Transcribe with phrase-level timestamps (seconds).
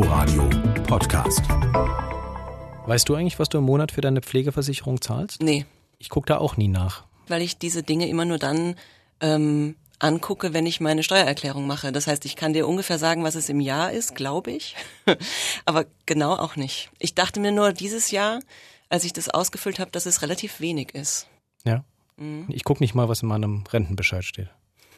[0.00, 0.48] Inforadio
[0.84, 1.42] Podcast.
[2.86, 5.42] Weißt du eigentlich, was du im Monat für deine Pflegeversicherung zahlst?
[5.42, 5.66] Nee.
[5.98, 7.04] Ich gucke da auch nie nach.
[7.28, 8.76] Weil ich diese Dinge immer nur dann
[9.20, 11.92] ähm, angucke, wenn ich meine Steuererklärung mache.
[11.92, 14.74] Das heißt, ich kann dir ungefähr sagen, was es im Jahr ist, glaube ich.
[15.66, 16.88] Aber genau auch nicht.
[16.98, 18.40] Ich dachte mir nur dieses Jahr,
[18.88, 21.26] als ich das ausgefüllt habe, dass es relativ wenig ist.
[21.66, 21.84] Ja.
[22.16, 22.46] Mhm.
[22.48, 24.48] Ich gucke nicht mal, was in meinem Rentenbescheid steht.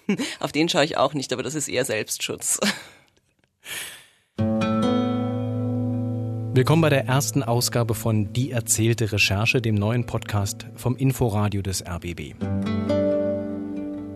[0.38, 2.60] Auf den schaue ich auch nicht, aber das ist eher Selbstschutz.
[6.54, 11.82] Willkommen bei der ersten Ausgabe von Die erzählte Recherche, dem neuen Podcast vom Inforadio des
[11.82, 12.34] RBB.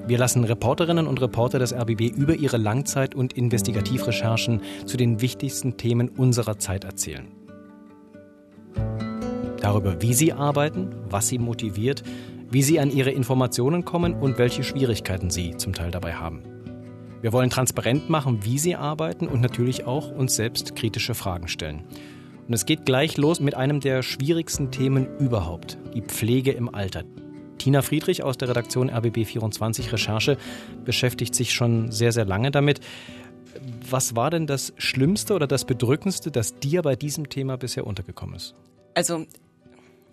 [0.06, 5.78] Wir lassen Reporterinnen und Reporter des RBB über ihre Langzeit- und Investigativrecherchen zu den wichtigsten
[5.78, 7.26] Themen unserer Zeit erzählen.
[9.62, 12.02] Darüber, wie sie arbeiten, was sie motiviert,
[12.50, 16.42] wie sie an ihre Informationen kommen und welche Schwierigkeiten sie zum Teil dabei haben.
[17.22, 21.84] Wir wollen transparent machen, wie sie arbeiten und natürlich auch uns selbst kritische Fragen stellen.
[22.46, 27.04] Und es geht gleich los mit einem der schwierigsten Themen überhaupt, die Pflege im Alter.
[27.58, 30.36] Tina Friedrich aus der Redaktion RBB24 Recherche
[30.84, 32.80] beschäftigt sich schon sehr, sehr lange damit.
[33.88, 38.36] Was war denn das Schlimmste oder das Bedrückendste, das dir bei diesem Thema bisher untergekommen
[38.36, 38.54] ist?
[38.94, 39.26] Also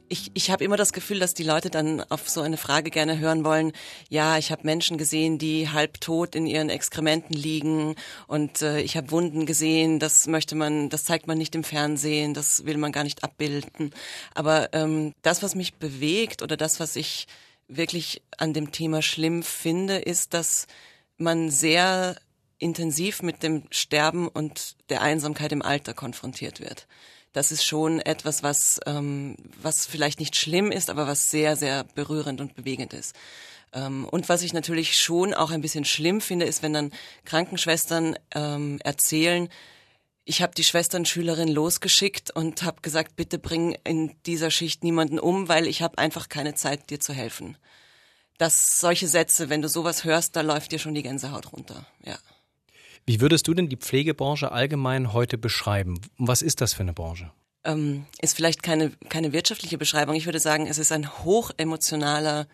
[0.10, 3.20] ich, ich habe immer das Gefühl, dass die Leute dann auf so eine Frage gerne
[3.20, 3.72] hören wollen,
[4.10, 7.96] ja, ich habe Menschen gesehen, die halb tot in ihren Exkrementen liegen
[8.28, 12.34] und äh, ich habe Wunden gesehen, das möchte man, das zeigt man nicht im Fernsehen,
[12.34, 13.92] das will man gar nicht abbilden.
[14.34, 17.28] Aber ähm, das, was mich bewegt oder das, was ich
[17.68, 20.68] wirklich an dem Thema schlimm finde, ist, dass
[21.18, 22.18] man sehr
[22.60, 26.88] intensiv mit dem Sterben und der Einsamkeit im Alter konfrontiert wird
[27.34, 31.84] das ist schon etwas, was, ähm, was vielleicht nicht schlimm ist, aber was sehr, sehr
[31.96, 33.16] berührend und bewegend ist.
[33.74, 36.94] Ähm, und was ich natürlich schon auch ein bisschen schlimm finde, ist, wenn dann
[37.26, 39.50] Krankenschwestern ähm, erzählen,
[40.26, 45.50] ich habe die Schwesternschülerin losgeschickt und habe gesagt, bitte bring in dieser Schicht niemanden um,
[45.50, 47.58] weil ich habe einfach keine Zeit, dir zu helfen.
[48.38, 51.86] Das solche Sätze, wenn du sowas hörst, da läuft dir schon die Gänsehaut runter.
[52.06, 52.18] Ja.
[53.06, 56.00] Wie würdest du denn die Pflegebranche allgemein heute beschreiben?
[56.18, 57.32] Was ist das für eine Branche?
[57.66, 60.16] Ähm, ist vielleicht keine, keine wirtschaftliche Beschreibung.
[60.16, 62.48] Ich würde sagen, es ist ein hochemotionaler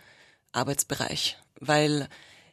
[0.52, 2.08] Arbeitsbereich, weil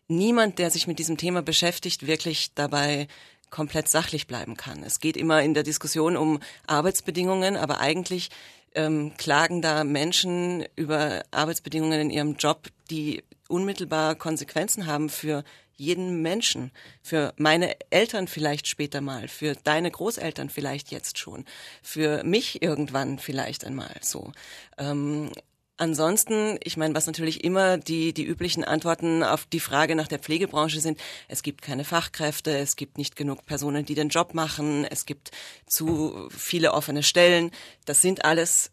[0.09, 3.09] niemand, der sich mit diesem Thema beschäftigt, wirklich dabei
[3.51, 4.83] komplett sachlich bleiben kann.
[4.83, 8.31] Es geht immer in der Diskussion um Arbeitsbedingungen, aber eigentlich
[8.75, 15.45] ähm, klagen da Menschen über Arbeitsbedingungen in ihrem Job, die unmittelbar Konsequenzen haben für
[15.77, 16.73] jeden Menschen,
[17.03, 21.45] für meine Eltern vielleicht später mal, für deine Großeltern vielleicht jetzt schon,
[21.83, 24.33] für mich irgendwann vielleicht einmal so.
[24.79, 25.31] Ähm,
[25.79, 30.19] Ansonsten, ich meine, was natürlich immer die, die üblichen Antworten auf die Frage nach der
[30.19, 30.99] Pflegebranche sind,
[31.29, 35.33] es gibt keine Fachkräfte, es gibt nicht genug Personen, die den Job machen, es gibt
[35.67, 37.51] zu viele offene Stellen.
[37.85, 38.71] Das sind alles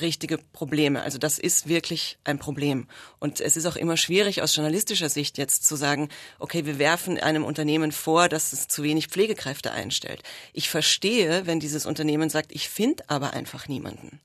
[0.00, 1.02] richtige Probleme.
[1.02, 2.86] Also das ist wirklich ein Problem.
[3.20, 7.18] Und es ist auch immer schwierig aus journalistischer Sicht jetzt zu sagen, okay, wir werfen
[7.18, 10.22] einem Unternehmen vor, dass es zu wenig Pflegekräfte einstellt.
[10.52, 14.20] Ich verstehe, wenn dieses Unternehmen sagt, ich finde aber einfach niemanden.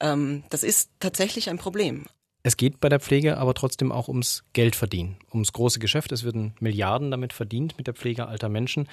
[0.00, 2.06] Ähm, das ist tatsächlich ein Problem.
[2.44, 6.10] Es geht bei der Pflege aber trotzdem auch ums Geldverdienen, ums große Geschäft.
[6.10, 8.88] Es werden Milliarden damit verdient mit der Pflege alter Menschen.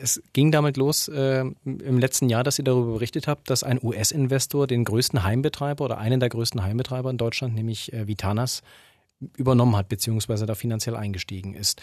[0.00, 3.78] Es ging damit los äh, im letzten Jahr, dass ihr darüber berichtet habt, dass ein
[3.82, 8.62] US-Investor den größten Heimbetreiber oder einen der größten Heimbetreiber in Deutschland, nämlich äh, Vitanas,
[9.36, 11.80] übernommen hat, beziehungsweise da finanziell eingestiegen ist.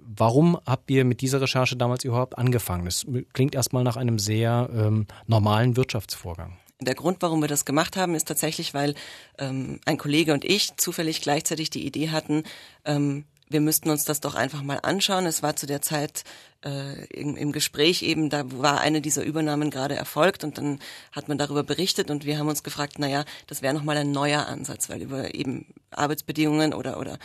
[0.00, 2.84] Warum habt ihr mit dieser Recherche damals überhaupt angefangen?
[2.84, 6.56] Das klingt erstmal nach einem sehr ähm, normalen Wirtschaftsvorgang.
[6.80, 8.94] Der Grund, warum wir das gemacht haben, ist tatsächlich, weil
[9.38, 12.42] ähm, ein Kollege und ich zufällig gleichzeitig die Idee hatten,
[12.84, 15.26] ähm, wir müssten uns das doch einfach mal anschauen.
[15.26, 16.24] Es war zu der Zeit
[16.64, 20.80] äh, im, im Gespräch eben, da war eine dieser Übernahmen gerade erfolgt und dann
[21.12, 24.10] hat man darüber berichtet und wir haben uns gefragt, na ja, das wäre nochmal ein
[24.10, 27.18] neuer Ansatz, weil über eben Arbeitsbedingungen oder, oder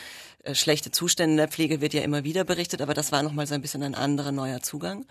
[0.44, 3.48] äh, schlechte Zustände in der Pflege wird ja immer wieder berichtet, aber das war nochmal
[3.48, 5.06] so ein bisschen ein anderer neuer Zugang.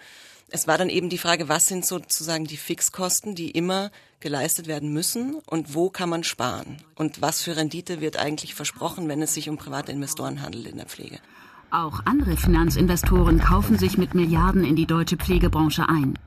[0.52, 4.92] Es war dann eben die Frage, was sind sozusagen die Fixkosten, die immer geleistet werden
[4.92, 6.78] müssen und wo kann man sparen?
[6.96, 10.78] Und was für Rendite wird eigentlich versprochen, wenn es sich um private Investoren handelt in
[10.78, 11.20] der Pflege?
[11.70, 16.18] Auch andere Finanzinvestoren kaufen sich mit Milliarden in die deutsche Pflegebranche ein.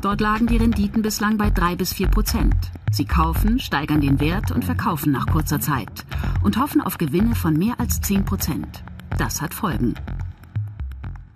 [0.00, 2.54] Dort lagen die Renditen bislang bei drei bis vier Prozent.
[2.92, 6.04] Sie kaufen, steigern den Wert und verkaufen nach kurzer Zeit
[6.44, 8.84] und hoffen auf Gewinne von mehr als zehn Prozent.
[9.18, 9.94] Das hat Folgen.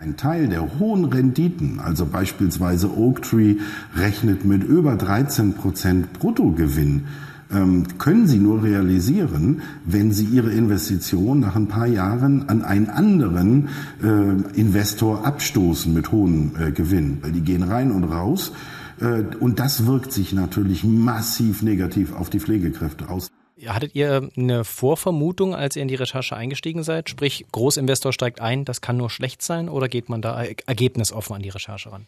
[0.00, 3.56] Ein Teil der hohen Renditen, also beispielsweise Oaktree,
[3.97, 7.06] rechnet mit über 13 Prozent Bruttogewinn
[7.50, 12.89] ähm, können sie nur realisieren, wenn sie ihre Investition nach ein paar Jahren an einen
[12.91, 13.69] anderen
[14.03, 17.19] äh, Investor abstoßen mit hohem äh, Gewinn.
[17.23, 18.53] Weil die gehen rein und raus
[19.00, 23.31] Äh, und das wirkt sich natürlich massiv negativ auf die Pflegekräfte aus.
[23.66, 27.08] Hattet ihr eine Vorvermutung, als ihr in die Recherche eingestiegen seid?
[27.08, 31.43] Sprich, Großinvestor steigt ein, das kann nur schlecht sein oder geht man da ergebnisoffen an
[31.43, 32.06] die Recherche ran?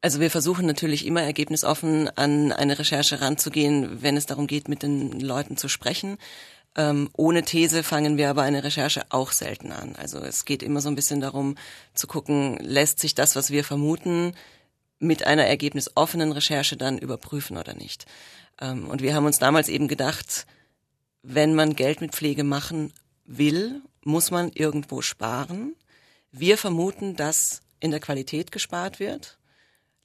[0.00, 4.82] Also wir versuchen natürlich immer ergebnisoffen an eine Recherche ranzugehen, wenn es darum geht, mit
[4.82, 6.18] den Leuten zu sprechen.
[6.76, 9.96] Ähm, ohne These fangen wir aber eine Recherche auch selten an.
[9.96, 11.56] Also es geht immer so ein bisschen darum
[11.94, 14.34] zu gucken, lässt sich das, was wir vermuten,
[15.00, 18.06] mit einer ergebnisoffenen Recherche dann überprüfen oder nicht.
[18.60, 20.46] Ähm, und wir haben uns damals eben gedacht,
[21.22, 22.92] wenn man Geld mit Pflege machen
[23.24, 25.74] will, muss man irgendwo sparen.
[26.30, 29.38] Wir vermuten, dass in der Qualität gespart wird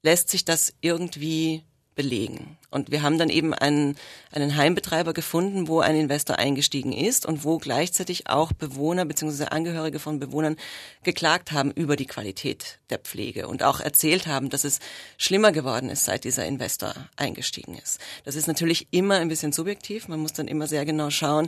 [0.04, 1.64] lässt sich das irgendwie
[1.96, 2.58] belegen.
[2.70, 3.96] Und wir haben dann eben einen,
[4.32, 9.46] einen Heimbetreiber gefunden, wo ein Investor eingestiegen ist und wo gleichzeitig auch Bewohner bzw.
[9.46, 10.58] Angehörige von Bewohnern
[11.04, 14.80] geklagt haben über die Qualität der Pflege und auch erzählt haben, dass es
[15.18, 18.00] schlimmer geworden ist, seit dieser Investor eingestiegen ist.
[18.26, 20.08] Das ist natürlich immer ein bisschen subjektiv.
[20.08, 21.48] Man muss dann immer sehr genau schauen,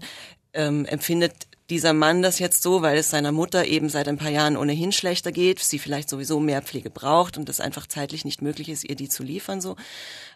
[0.53, 4.29] ähm, empfindet dieser Mann das jetzt so, weil es seiner Mutter eben seit ein paar
[4.29, 8.41] Jahren ohnehin schlechter geht, sie vielleicht sowieso mehr Pflege braucht und es einfach zeitlich nicht
[8.41, 9.75] möglich ist, ihr die zu liefern so.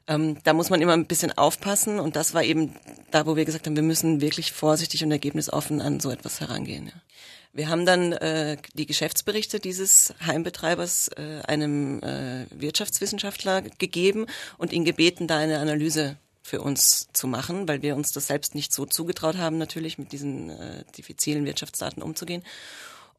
[0.08, 2.76] Ähm, da muss man immer ein bisschen aufpassen und das war eben
[3.12, 6.88] da, wo wir gesagt haben, wir müssen wirklich vorsichtig und ergebnisoffen an so etwas herangehen.
[6.88, 6.94] Ja.
[7.52, 14.28] Wir haben dann äh, die Geschäftsberichte dieses Heimbetreibers äh, einem äh, Wirtschaftswissenschaftler gegeben
[14.58, 16.18] und ihn gebeten, da eine Analyse
[16.50, 20.12] für uns zu machen, weil wir uns das selbst nicht so zugetraut haben, natürlich mit
[20.12, 22.44] diesen äh, diffizilen Wirtschaftsdaten umzugehen.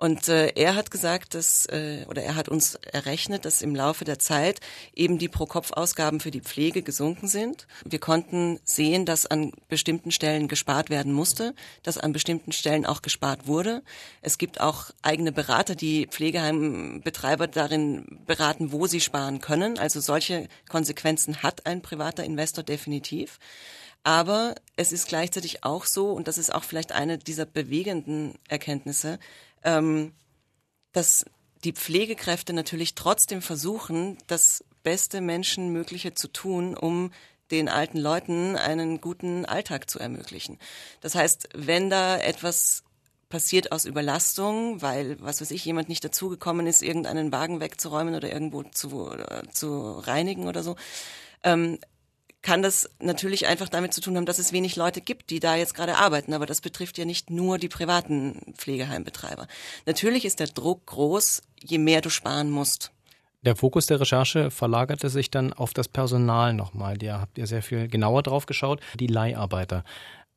[0.01, 4.07] Und äh, er hat gesagt, dass äh, oder er hat uns errechnet, dass im Laufe
[4.07, 4.61] der Zeit
[4.95, 7.67] eben die Pro-Kopf-Ausgaben für die Pflege gesunken sind.
[7.85, 13.03] Wir konnten sehen, dass an bestimmten Stellen gespart werden musste, dass an bestimmten Stellen auch
[13.03, 13.83] gespart wurde.
[14.23, 19.79] Es gibt auch eigene Berater, die Pflegeheimbetreiber darin beraten, wo sie sparen können.
[19.79, 23.39] Also solche Konsequenzen hat ein privater Investor definitiv.
[24.03, 29.19] Aber es ist gleichzeitig auch so, und das ist auch vielleicht eine dieser bewegenden Erkenntnisse,
[29.65, 30.13] ähm,
[30.93, 31.25] dass
[31.65, 37.13] die Pflegekräfte natürlich trotzdem versuchen, das beste Menschenmögliche zu tun, um
[37.51, 40.59] den alten Leuten einen guten Alltag zu ermöglichen.
[41.01, 42.85] Das heißt, wenn da etwas
[43.29, 48.31] passiert aus Überlastung, weil, was weiß ich, jemand nicht dazugekommen ist, irgendeinen Wagen wegzuräumen oder
[48.33, 50.77] irgendwo zu, äh, zu reinigen oder so,
[51.45, 51.79] ähm,
[52.43, 55.57] kann das natürlich einfach damit zu tun haben, dass es wenig Leute gibt, die da
[55.57, 56.33] jetzt gerade arbeiten.
[56.33, 59.47] Aber das betrifft ja nicht nur die privaten Pflegeheimbetreiber.
[59.87, 62.93] Natürlich ist der Druck groß, je mehr du sparen musst.
[63.43, 66.99] Der Fokus der Recherche verlagerte sich dann auf das Personal nochmal.
[66.99, 68.81] Da habt ihr sehr viel genauer drauf geschaut.
[68.99, 69.85] Die Leiharbeiter.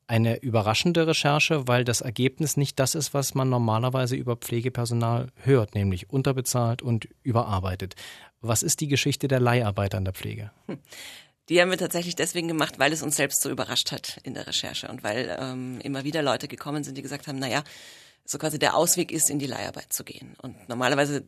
[0.06, 5.74] Eine überraschende Recherche, weil das Ergebnis nicht das ist, was man normalerweise über Pflegepersonal hört,
[5.74, 7.94] nämlich unterbezahlt und überarbeitet.
[8.42, 10.50] Was ist die Geschichte der Leiharbeiter in der Pflege?
[10.66, 10.78] Hm.
[11.48, 14.46] Die haben wir tatsächlich deswegen gemacht, weil es uns selbst so überrascht hat in der
[14.46, 17.62] Recherche und weil ähm, immer wieder Leute gekommen sind, die gesagt haben, naja,
[18.24, 20.34] so quasi der Ausweg ist, in die Leiharbeit zu gehen.
[20.40, 21.24] Und normalerweise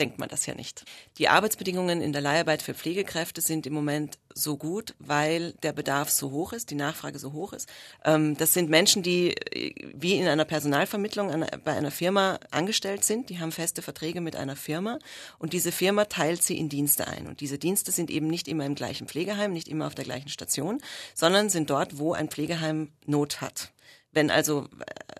[0.00, 0.84] denkt man das ja nicht.
[1.18, 6.10] Die Arbeitsbedingungen in der Leiharbeit für Pflegekräfte sind im Moment so gut, weil der Bedarf
[6.10, 7.68] so hoch ist, die Nachfrage so hoch ist.
[8.04, 13.28] Ähm, das sind Menschen, die äh, wie in einer Personalvermittlung bei einer Firma angestellt sind.
[13.28, 14.98] Die haben feste Verträge mit einer Firma
[15.38, 17.26] und diese Firma teilt sie in Dienste ein.
[17.26, 20.28] Und diese Dienste sind eben nicht immer im gleichen Pflegeheim, nicht immer auf der gleichen
[20.28, 20.80] Station,
[21.14, 23.70] sondern sind dort, wo ein Pflegeheim Not hat.
[24.12, 24.68] Wenn also,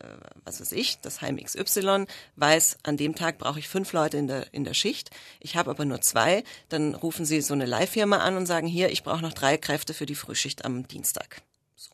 [0.00, 0.04] äh,
[0.44, 2.06] was weiß ich, das Heim XY
[2.36, 5.70] weiß, an dem Tag brauche ich fünf Leute in der, in der Schicht, ich habe
[5.70, 9.22] aber nur zwei, dann rufen sie so eine Leihfirma an und sagen, hier, ich brauche
[9.22, 11.42] noch drei Kräfte für die Frühschicht am Dienstag.
[11.76, 11.90] So.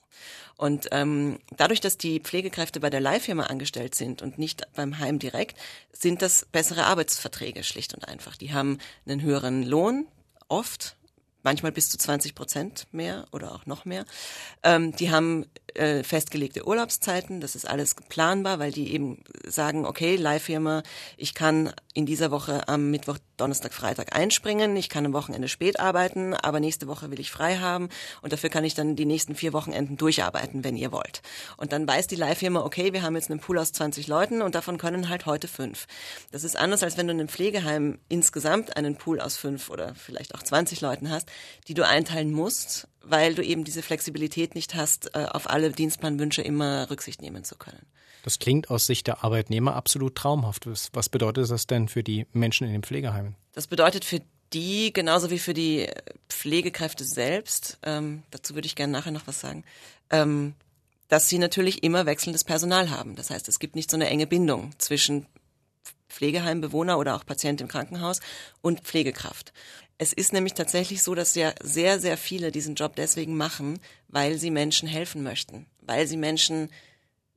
[0.57, 5.19] Und ähm, dadurch, dass die Pflegekräfte bei der Leihfirma angestellt sind und nicht beim Heim
[5.19, 5.59] direkt,
[5.93, 8.37] sind das bessere Arbeitsverträge schlicht und einfach.
[8.37, 10.07] Die haben einen höheren Lohn,
[10.49, 10.97] oft,
[11.47, 14.05] manchmal bis zu 20 Prozent mehr oder auch noch mehr.
[14.65, 20.17] Ähm, die haben äh, festgelegte Urlaubszeiten, das ist alles planbar, weil die eben sagen, okay,
[20.17, 20.83] Leihfirma,
[21.17, 25.79] ich kann in dieser Woche am Mittwoch, Donnerstag, Freitag einspringen, ich kann am Wochenende spät
[25.81, 27.89] arbeiten, aber nächste Woche will ich frei haben
[28.23, 31.23] und dafür kann ich dann die nächsten vier Wochenenden durcharbeiten, wenn ihr wollt.
[31.57, 34.55] Und dann weiß die Leihfirma, okay, wir haben jetzt einen Pool aus 20 Leuten und
[34.55, 35.87] davon können halt heute fünf.
[36.33, 39.95] Das ist anders, als wenn du in einem Pflegeheim insgesamt einen Pool aus fünf oder
[39.95, 41.29] vielleicht auch 20 Leuten hast,
[41.69, 46.43] die du einteilen musst weil du eben diese Flexibilität nicht hast, äh, auf alle Dienstplanwünsche
[46.43, 47.87] immer Rücksicht nehmen zu können.
[48.27, 50.67] Das klingt aus Sicht der Arbeitnehmer absolut traumhaft.
[50.93, 53.37] Was bedeutet das denn für die Menschen in den Pflegeheimen?
[53.53, 54.21] Das bedeutet für
[54.53, 55.87] die genauso wie für die
[56.29, 59.63] Pflegekräfte selbst, ähm, dazu würde ich gerne nachher noch was sagen,
[60.11, 60.55] ähm,
[61.07, 63.15] dass sie natürlich immer wechselndes Personal haben.
[63.15, 65.27] Das heißt, es gibt nicht so eine enge Bindung zwischen
[66.09, 68.19] Pflegeheimbewohner oder auch Patient im Krankenhaus
[68.61, 69.53] und Pflegekraft.
[69.99, 73.79] Es ist nämlich tatsächlich so, dass ja sehr, sehr viele diesen Job deswegen machen,
[74.09, 76.71] weil sie Menschen helfen möchten, weil sie Menschen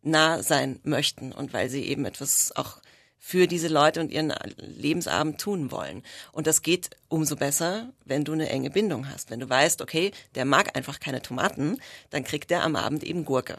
[0.01, 2.79] nah sein möchten und weil sie eben etwas auch
[3.19, 6.03] für diese Leute und ihren Lebensabend tun wollen.
[6.31, 9.29] Und das geht umso besser, wenn du eine enge Bindung hast.
[9.29, 11.77] Wenn du weißt, okay, der mag einfach keine Tomaten,
[12.09, 13.57] dann kriegt der am Abend eben Gurke.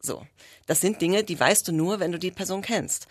[0.00, 0.26] So.
[0.66, 3.06] Das sind Dinge, die weißt du nur, wenn du die Person kennst.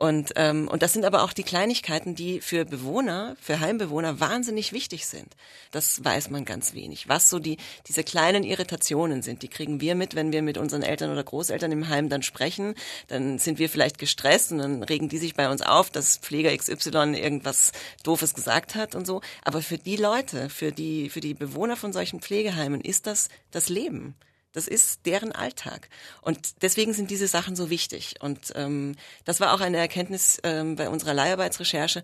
[0.00, 4.72] Und, ähm, und das sind aber auch die Kleinigkeiten, die für Bewohner, für Heimbewohner wahnsinnig
[4.72, 5.28] wichtig sind.
[5.72, 7.10] Das weiß man ganz wenig.
[7.10, 10.82] Was so die, diese kleinen Irritationen sind, die kriegen wir mit, wenn wir mit unseren
[10.82, 12.76] Eltern oder Großeltern im Heim dann sprechen.
[13.08, 16.56] Dann sind wir vielleicht gestresst und dann regen die sich bei uns auf, dass Pfleger
[16.56, 19.20] XY irgendwas Doofes gesagt hat und so.
[19.44, 23.68] Aber für die Leute, für die, für die Bewohner von solchen Pflegeheimen ist das das
[23.68, 24.14] Leben.
[24.52, 25.88] Das ist deren Alltag.
[26.22, 28.16] Und deswegen sind diese Sachen so wichtig.
[28.20, 32.02] Und ähm, das war auch eine Erkenntnis ähm, bei unserer Leiharbeitsrecherche,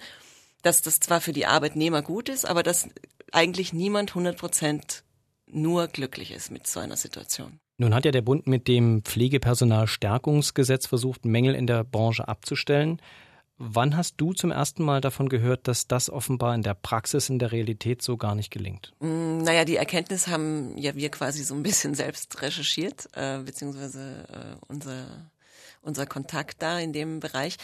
[0.62, 2.88] dass das zwar für die Arbeitnehmer gut ist, aber dass
[3.33, 5.03] eigentlich niemand 100 Prozent
[5.47, 7.59] nur glücklich ist mit so einer Situation.
[7.79, 13.00] Nun hat ja der Bund mit dem Pflegepersonalstärkungsgesetz versucht, Mängel in der Branche abzustellen.
[13.58, 17.38] Wann hast du zum ersten Mal davon gehört, dass das offenbar in der Praxis, in
[17.38, 18.92] der Realität so gar nicht gelingt?
[19.00, 24.26] Mm, naja, die Erkenntnis haben ja wir quasi so ein bisschen selbst recherchiert, äh, beziehungsweise
[24.30, 25.30] äh, unser,
[25.80, 27.56] unser Kontakt da in dem Bereich.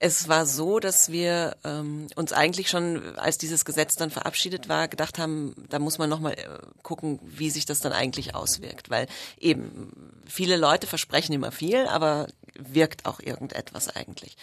[0.00, 4.86] Es war so, dass wir ähm, uns eigentlich schon, als dieses Gesetz dann verabschiedet war,
[4.86, 6.46] gedacht haben, da muss man nochmal äh,
[6.82, 8.90] gucken, wie sich das dann eigentlich auswirkt.
[8.90, 9.08] Weil
[9.40, 9.92] eben
[10.26, 14.36] viele Leute versprechen immer viel, aber wirkt auch irgendetwas eigentlich.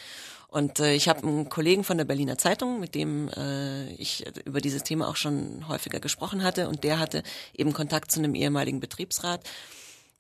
[0.56, 4.62] Und äh, ich habe einen Kollegen von der Berliner Zeitung, mit dem äh, ich über
[4.62, 8.80] dieses Thema auch schon häufiger gesprochen hatte, und der hatte eben Kontakt zu einem ehemaligen
[8.80, 9.42] Betriebsrat,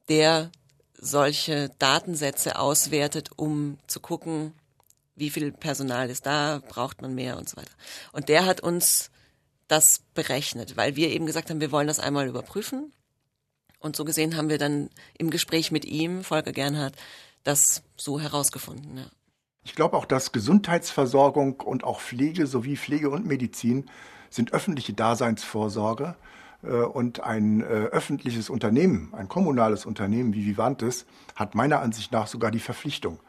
[0.09, 0.51] der
[0.97, 4.51] solche Datensätze auswertet, um zu gucken,
[5.15, 7.71] wie viel Personal ist da, braucht man mehr und so weiter.
[8.11, 9.11] Und der hat uns
[9.69, 12.91] das berechnet, weil wir eben gesagt haben, wir wollen das einmal überprüfen.
[13.79, 16.95] Und so gesehen haben wir dann im Gespräch mit ihm, Volker Gernhardt,
[17.45, 18.97] das so herausgefunden.
[18.97, 19.05] Ja.
[19.65, 23.89] Ich glaube auch, dass Gesundheitsversorgung und auch Pflege sowie Pflege und Medizin
[24.29, 26.15] sind öffentliche Daseinsvorsorge
[26.62, 32.27] äh, und ein äh, öffentliches Unternehmen, ein kommunales Unternehmen wie Vivantes, hat meiner Ansicht nach
[32.27, 33.19] sogar die Verpflichtung,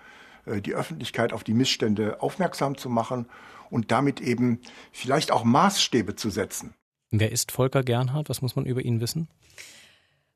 [0.45, 3.26] äh, die Öffentlichkeit auf die Missstände aufmerksam zu machen
[3.71, 4.61] und damit eben
[4.93, 6.75] vielleicht auch Maßstäbe zu setzen.
[7.11, 8.28] Wer ist Volker Gernhardt?
[8.28, 9.28] Was muss man über ihn wissen?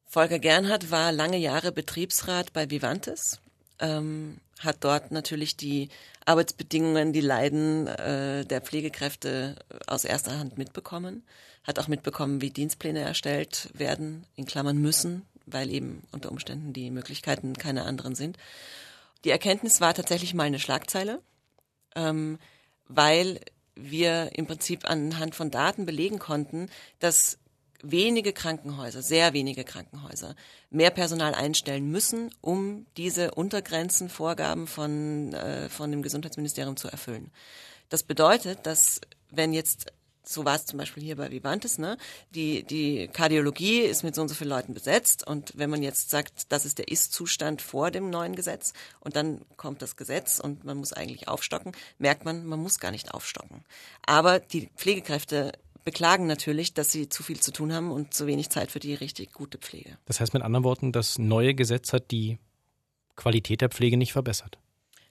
[0.06, 3.42] Volker Gernhardt war lange Jahre Betriebsrat bei Vivantes
[3.80, 5.88] ähm, hat dort natürlich die
[6.26, 11.24] Arbeitsbedingungen, die Leiden äh, der Pflegekräfte aus erster Hand mitbekommen,
[11.64, 16.90] hat auch mitbekommen, wie Dienstpläne erstellt werden, in Klammern müssen, weil eben unter Umständen die
[16.90, 18.36] Möglichkeiten keine anderen sind.
[19.24, 21.20] Die Erkenntnis war tatsächlich mal eine Schlagzeile,
[21.96, 22.38] ähm,
[22.86, 23.40] weil
[23.74, 27.38] wir im Prinzip anhand von Daten belegen konnten, dass
[27.82, 30.34] wenige Krankenhäuser, sehr wenige Krankenhäuser,
[30.70, 37.30] mehr Personal einstellen müssen, um diese Untergrenzenvorgaben von, äh, von dem Gesundheitsministerium zu erfüllen.
[37.88, 41.96] Das bedeutet, dass wenn jetzt so war es zum Beispiel hier bei Vivantes, ne?
[42.30, 46.10] Die, die Kardiologie ist mit so und so vielen Leuten besetzt und wenn man jetzt
[46.10, 50.64] sagt, das ist der Ist-Zustand vor dem neuen Gesetz und dann kommt das Gesetz und
[50.64, 53.64] man muss eigentlich aufstocken, merkt man, man muss gar nicht aufstocken.
[54.06, 55.52] Aber die Pflegekräfte
[55.90, 58.94] beklagen natürlich, dass sie zu viel zu tun haben und zu wenig Zeit für die
[58.94, 59.98] richtig gute Pflege.
[60.04, 62.38] Das heißt mit anderen Worten, das neue Gesetz hat die
[63.16, 64.56] Qualität der Pflege nicht verbessert.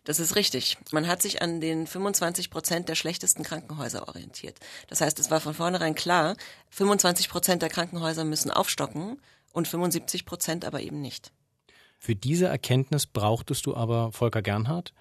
[0.05, 0.77] Das ist richtig.
[0.91, 4.57] Man hat sich an den 25 Prozent der schlechtesten Krankenhäuser orientiert.
[4.88, 6.38] Das heißt, es war von vornherein klar,
[6.69, 9.21] 25 Prozent der Krankenhäuser müssen aufstocken
[9.51, 11.33] und 75 Prozent aber eben nicht.
[11.98, 14.93] Für diese Erkenntnis brauchtest du aber Volker Gernhardt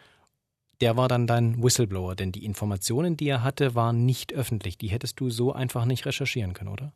[0.80, 4.78] der war dann dein Whistleblower, denn die Informationen, die er hatte, waren nicht öffentlich.
[4.78, 6.92] Die hättest du so einfach nicht recherchieren können, oder?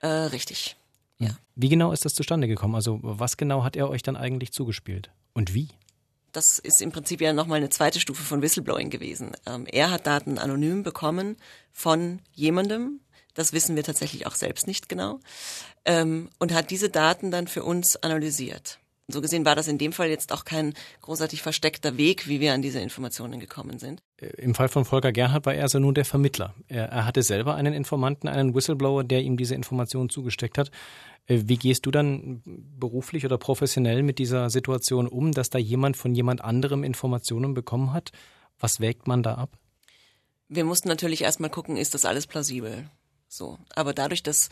[0.00, 0.76] Äh, richtig.
[1.18, 1.30] Ja.
[1.54, 2.74] Wie genau ist das zustande gekommen?
[2.74, 5.10] Also was genau hat er euch dann eigentlich zugespielt?
[5.32, 5.68] Und wie?
[6.32, 9.32] Das ist im Prinzip ja nochmal eine zweite Stufe von Whistleblowing gewesen.
[9.46, 11.36] Ähm, er hat Daten anonym bekommen
[11.72, 13.00] von jemandem,
[13.34, 15.20] das wissen wir tatsächlich auch selbst nicht genau,
[15.84, 18.78] ähm, und hat diese Daten dann für uns analysiert.
[19.08, 22.54] So gesehen war das in dem Fall jetzt auch kein großartig versteckter Weg, wie wir
[22.54, 24.02] an diese Informationen gekommen sind.
[24.16, 26.54] Äh, Im Fall von Volker Gerhard war er also nur der Vermittler.
[26.68, 30.70] Er, er hatte selber einen Informanten, einen Whistleblower, der ihm diese Informationen zugesteckt hat.
[31.26, 35.96] Äh, wie gehst du dann beruflich oder professionell mit dieser Situation um, dass da jemand
[35.96, 38.12] von jemand anderem Informationen bekommen hat?
[38.58, 39.58] Was wägt man da ab?
[40.48, 42.88] Wir mussten natürlich erstmal gucken, ist das alles plausibel?
[43.26, 43.58] So.
[43.74, 44.50] Aber dadurch, dass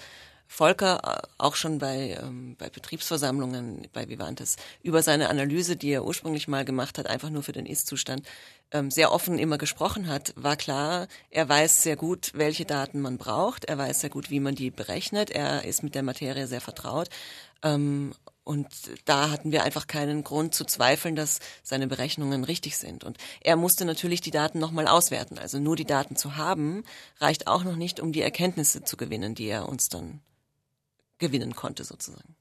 [0.52, 6.04] Volker äh, auch schon bei, ähm, bei Betriebsversammlungen bei Vivantes über seine Analyse, die er
[6.04, 8.26] ursprünglich mal gemacht hat, einfach nur für den Ist-Zustand,
[8.73, 13.16] ähm, sehr offen immer gesprochen hat, war klar, er weiß sehr gut, welche Daten man
[13.16, 16.61] braucht, er weiß sehr gut, wie man die berechnet, er ist mit der Materie sehr
[16.61, 17.09] vertraut.
[17.62, 18.66] Ähm, und
[19.04, 23.04] da hatten wir einfach keinen Grund zu zweifeln, dass seine Berechnungen richtig sind.
[23.04, 25.38] Und er musste natürlich die Daten nochmal auswerten.
[25.38, 26.83] Also nur die Daten zu haben,
[27.21, 30.21] reicht auch noch nicht, um die Erkenntnisse zu gewinnen, die er uns dann
[31.20, 32.34] gewinnen konnte sozusagen.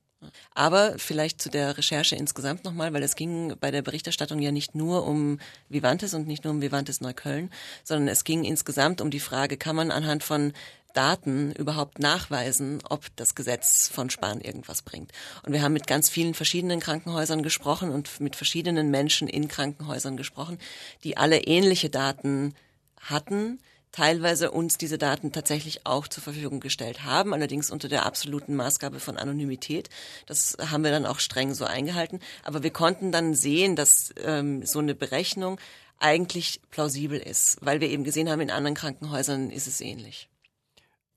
[0.54, 4.76] Aber vielleicht zu der Recherche insgesamt nochmal, weil es ging bei der Berichterstattung ja nicht
[4.76, 7.50] nur um Vivantes und nicht nur um Vivantes Neukölln,
[7.84, 10.54] sondern es ging insgesamt um die Frage, kann man anhand von
[10.94, 15.12] Daten überhaupt nachweisen, ob das Gesetz von Spahn irgendwas bringt.
[15.46, 20.18] Und wir haben mit ganz vielen verschiedenen Krankenhäusern gesprochen und mit verschiedenen Menschen in Krankenhäusern
[20.18, 20.58] gesprochen,
[21.04, 22.56] die alle ähnliche Daten
[23.00, 23.60] hatten,
[23.92, 29.00] teilweise uns diese Daten tatsächlich auch zur Verfügung gestellt haben, allerdings unter der absoluten Maßgabe
[29.00, 29.90] von Anonymität.
[30.26, 32.20] Das haben wir dann auch streng so eingehalten.
[32.44, 35.60] Aber wir konnten dann sehen, dass ähm, so eine Berechnung
[35.98, 40.30] eigentlich plausibel ist, weil wir eben gesehen haben, in anderen Krankenhäusern ist es ähnlich.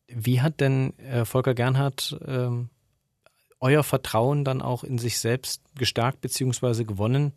[0.08, 2.68] Wie hat denn äh, Volker Gernhardt ähm,
[3.60, 6.84] euer Vertrauen dann auch in sich selbst gestärkt bzw.
[6.84, 7.32] gewonnen?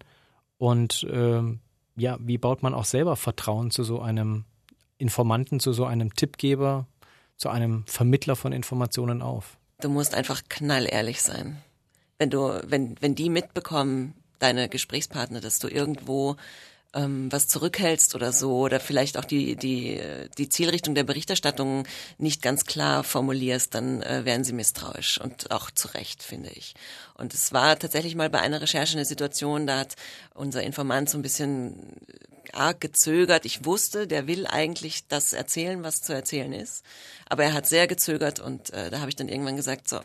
[0.57, 1.59] Und ähm,
[1.95, 4.45] ja, wie baut man auch selber Vertrauen zu so einem
[4.97, 6.87] Informanten, zu so einem Tippgeber,
[7.37, 9.57] zu einem Vermittler von Informationen auf?
[9.81, 11.61] Du musst einfach knallehrlich sein.
[12.17, 16.37] Wenn du, wenn, wenn die mitbekommen, deine Gesprächspartner, dass du irgendwo
[16.95, 20.01] ähm, was zurückhältst oder so oder vielleicht auch die die
[20.37, 21.85] die Zielrichtung der Berichterstattung
[22.17, 26.73] nicht ganz klar formulierst, dann äh, werden sie misstrauisch und auch zu Recht finde ich.
[27.13, 29.95] Und es war tatsächlich mal bei einer Recherche eine Situation, da hat
[30.33, 31.93] unser Informant so ein bisschen
[32.53, 33.45] arg gezögert.
[33.45, 36.83] Ich wusste, der will eigentlich das erzählen, was zu erzählen ist.
[37.27, 39.99] Aber er hat sehr gezögert und äh, da habe ich dann irgendwann gesagt, so,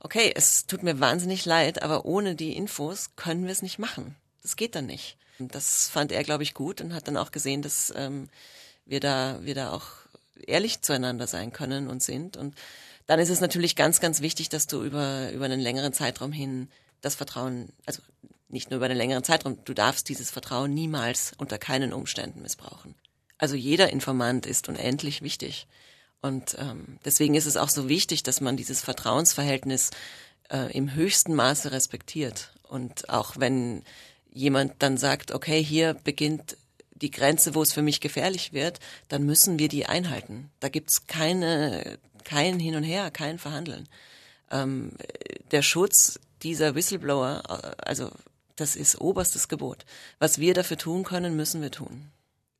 [0.00, 4.16] okay, es tut mir wahnsinnig leid, aber ohne die Infos können wir es nicht machen.
[4.42, 5.16] Das geht dann nicht.
[5.38, 8.28] Das fand er, glaube ich, gut und hat dann auch gesehen, dass ähm,
[8.84, 9.86] wir da, wir da auch
[10.46, 12.36] ehrlich zueinander sein können und sind.
[12.36, 12.54] Und
[13.06, 16.68] dann ist es natürlich ganz, ganz wichtig, dass du über, über einen längeren Zeitraum hin
[17.00, 18.02] das Vertrauen, also
[18.48, 22.94] nicht nur über einen längeren Zeitraum, du darfst dieses Vertrauen niemals unter keinen Umständen missbrauchen.
[23.38, 25.66] Also jeder Informant ist unendlich wichtig.
[26.20, 29.90] Und ähm, deswegen ist es auch so wichtig, dass man dieses Vertrauensverhältnis
[30.48, 32.52] äh, im höchsten Maße respektiert.
[32.62, 33.82] Und auch wenn
[34.32, 36.56] jemand dann sagt, okay, hier beginnt
[36.94, 40.50] die Grenze, wo es für mich gefährlich wird, dann müssen wir die einhalten.
[40.60, 43.88] Da gibt's keine, kein Hin und Her, kein Verhandeln.
[44.50, 44.92] Ähm,
[45.50, 48.10] der Schutz dieser Whistleblower, äh, also
[48.56, 49.84] das ist oberstes Gebot.
[50.18, 52.10] Was wir dafür tun können, müssen wir tun.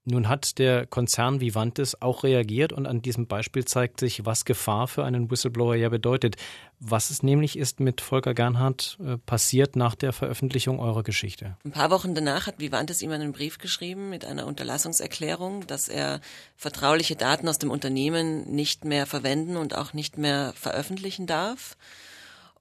[0.04, 4.88] Nun hat der Konzern Vivantes auch reagiert und an diesem Beispiel zeigt sich, was Gefahr
[4.88, 6.36] für einen Whistleblower ja bedeutet.
[6.80, 11.56] Was es nämlich ist mit Volker Gernhardt äh, passiert nach der Veröffentlichung eurer Geschichte.
[11.64, 16.20] Ein paar Wochen danach hat Vivantes ihm einen Brief geschrieben mit einer Unterlassungserklärung, dass er
[16.56, 21.76] vertrauliche Daten aus dem Unternehmen nicht mehr verwenden und auch nicht mehr veröffentlichen darf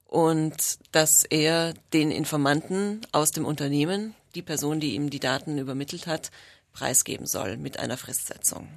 [0.05, 6.05] und dass er den Informanten aus dem Unternehmen, die Person, die ihm die Daten übermittelt
[6.05, 6.31] hat,
[6.73, 8.67] preisgeben soll mit einer Fristsetzung.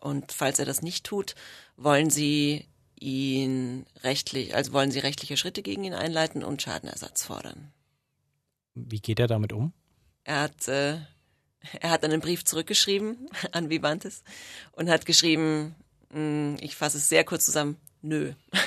[0.00, 1.34] Und falls er das nicht tut,
[1.76, 2.66] wollen sie
[2.98, 7.72] ihn rechtlich, also wollen sie rechtliche Schritte gegen ihn einleiten und Schadenersatz fordern.
[8.74, 9.72] Wie geht er damit um?
[10.24, 10.98] Er hat, äh,
[11.80, 14.22] er hat einen Brief zurückgeschrieben an Vivantes
[14.72, 15.74] und hat geschrieben,
[16.10, 18.32] mh, hm, ich fasse es sehr kurz zusammen, nö.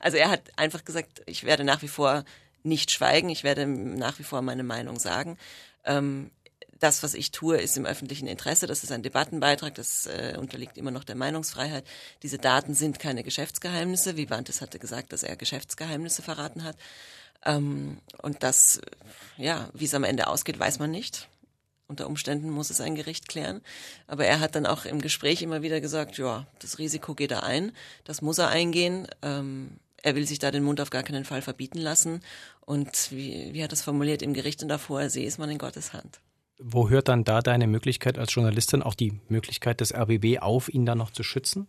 [0.00, 2.24] Also er hat einfach gesagt, ich werde nach wie vor
[2.62, 5.36] nicht schweigen, ich werde nach wie vor meine Meinung sagen.
[5.84, 6.30] Ähm,
[6.78, 8.66] das, was ich tue, ist im öffentlichen Interesse.
[8.66, 9.74] Das ist ein Debattenbeitrag.
[9.74, 11.84] Das äh, unterliegt immer noch der Meinungsfreiheit.
[12.22, 14.16] Diese Daten sind keine Geschäftsgeheimnisse.
[14.16, 16.76] Vivantes hatte gesagt, dass er Geschäftsgeheimnisse verraten hat.
[17.44, 18.80] Ähm, und das,
[19.36, 21.28] ja, wie es am Ende ausgeht, weiß man nicht.
[21.88, 23.62] Unter Umständen muss es ein Gericht klären.
[24.06, 27.44] Aber er hat dann auch im Gespräch immer wieder gesagt, ja, das Risiko geht er
[27.44, 27.72] ein,
[28.04, 29.08] das muss er eingehen.
[29.22, 32.20] Ähm, er will sich da den Mund auf gar keinen Fall verbieten lassen.
[32.60, 35.92] Und wie, wie hat es formuliert, im Gericht und davor See ist man in Gottes
[35.92, 36.20] Hand.
[36.58, 40.86] Wo hört dann da deine Möglichkeit als Journalistin, auch die Möglichkeit des RBB auf, ihn
[40.86, 41.68] da noch zu schützen?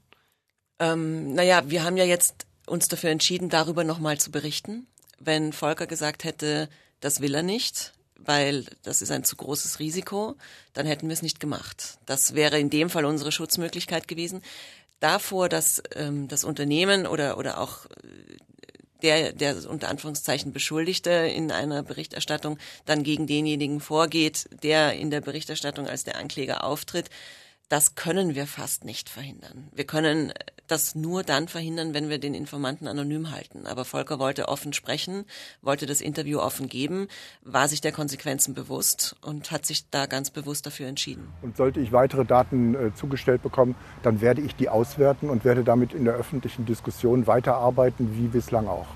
[0.79, 4.87] Ähm, naja, wir haben ja jetzt uns dafür entschieden, darüber nochmal zu berichten.
[5.19, 6.69] Wenn Volker gesagt hätte,
[7.01, 10.35] das will er nicht, weil das ist ein zu großes Risiko,
[10.73, 11.99] dann hätten wir es nicht gemacht.
[12.05, 14.41] Das wäre in dem Fall unsere Schutzmöglichkeit gewesen.
[14.99, 18.37] Davor, dass ähm, das Unternehmen oder, oder auch äh,
[19.01, 25.21] der, der unter Anführungszeichen Beschuldigte in einer Berichterstattung dann gegen denjenigen vorgeht, der in der
[25.21, 27.09] Berichterstattung als der Ankläger auftritt,
[27.69, 29.69] das können wir fast nicht verhindern.
[29.71, 30.33] Wir können
[30.67, 33.65] das nur dann verhindern, wenn wir den Informanten anonym halten.
[33.67, 35.25] Aber Volker wollte offen sprechen,
[35.61, 37.07] wollte das Interview offen geben,
[37.43, 41.31] war sich der Konsequenzen bewusst und hat sich da ganz bewusst dafür entschieden.
[41.41, 45.63] Und sollte ich weitere Daten äh, zugestellt bekommen, dann werde ich die auswerten und werde
[45.63, 48.87] damit in der öffentlichen Diskussion weiterarbeiten, wie bislang auch.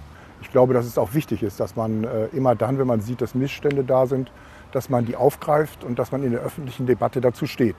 [0.41, 3.21] Ich glaube, dass es auch wichtig ist, dass man äh, immer dann, wenn man sieht,
[3.21, 4.31] dass Missstände da sind,
[4.71, 7.75] dass man die aufgreift und dass man in der öffentlichen Debatte dazu steht.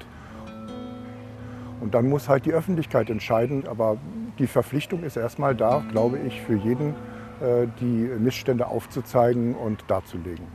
[1.85, 3.69] Und dann muss halt die Öffentlichkeit entscheiden.
[3.69, 3.99] Aber
[4.39, 6.95] die Verpflichtung ist erstmal da, glaube ich, für jeden,
[7.43, 10.47] äh, die Missstände aufzuzeigen und darzulegen.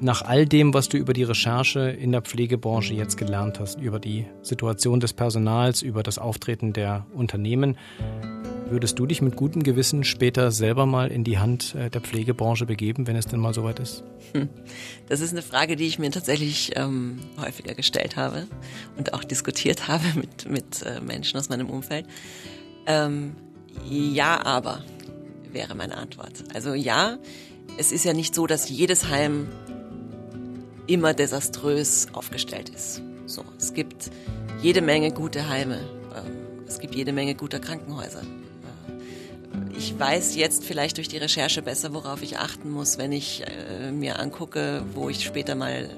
[0.00, 4.00] Nach all dem, was du über die Recherche in der Pflegebranche jetzt gelernt hast, über
[4.00, 7.76] die Situation des Personals, über das Auftreten der Unternehmen,
[8.70, 12.66] Würdest du dich mit gutem Gewissen später selber mal in die Hand äh, der Pflegebranche
[12.66, 14.04] begeben, wenn es denn mal soweit ist?
[14.32, 14.50] Hm.
[15.08, 18.46] Das ist eine Frage, die ich mir tatsächlich ähm, häufiger gestellt habe
[18.98, 22.06] und auch diskutiert habe mit, mit äh, Menschen aus meinem Umfeld.
[22.86, 23.36] Ähm,
[23.88, 24.84] ja, aber
[25.50, 26.44] wäre meine Antwort.
[26.52, 27.16] Also ja,
[27.78, 29.48] es ist ja nicht so, dass jedes Heim
[30.86, 33.00] immer desaströs aufgestellt ist.
[33.24, 34.10] So, es gibt
[34.60, 35.80] jede Menge gute Heime.
[36.14, 38.22] Ähm, es gibt jede Menge guter Krankenhäuser
[39.76, 43.92] ich weiß jetzt vielleicht durch die Recherche besser, worauf ich achten muss, wenn ich äh,
[43.92, 45.88] mir angucke, wo ich später mal äh,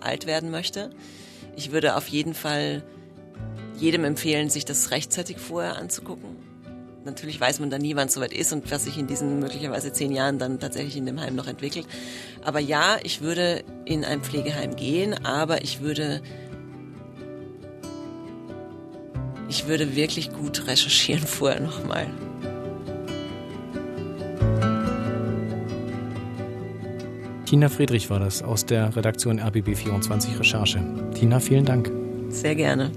[0.00, 0.90] alt werden möchte.
[1.56, 2.82] Ich würde auf jeden Fall
[3.76, 6.36] jedem empfehlen, sich das rechtzeitig vorher anzugucken.
[7.04, 9.92] Natürlich weiß man dann nie, wann es soweit ist und was sich in diesen möglicherweise
[9.92, 11.86] zehn Jahren dann tatsächlich in dem Heim noch entwickelt.
[12.44, 16.22] Aber ja, ich würde in ein Pflegeheim gehen, aber ich würde
[19.48, 22.06] ich würde wirklich gut recherchieren vorher nochmal.
[27.52, 30.82] Tina Friedrich war das aus der Redaktion RBB24 Recherche.
[31.14, 31.92] Tina, vielen Dank.
[32.30, 32.92] Sehr gerne.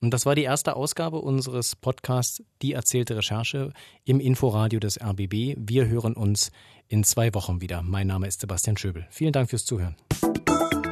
[0.00, 5.54] Und das war die erste Ausgabe unseres Podcasts Die erzählte Recherche im Inforadio des RBB.
[5.56, 6.50] Wir hören uns
[6.88, 7.80] in zwei Wochen wieder.
[7.82, 9.06] Mein Name ist Sebastian Schöbel.
[9.10, 9.94] Vielen Dank fürs Zuhören.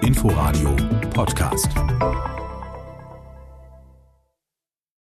[0.02, 0.76] Inforadio
[1.12, 1.68] Podcast.